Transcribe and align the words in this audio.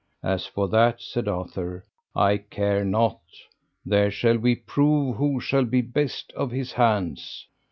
As 0.23 0.47
for 0.47 0.67
that, 0.69 0.99
said 0.99 1.27
Arthur, 1.27 1.85
I 2.15 2.37
care 2.37 2.83
not; 2.83 3.19
there 3.85 4.09
shall 4.09 4.39
we 4.39 4.55
prove 4.55 5.17
who 5.17 5.39
shall 5.39 5.65
be 5.65 5.81
best 5.81 6.31
of 6.33 6.49
his 6.49 6.71
hands. 6.71 7.45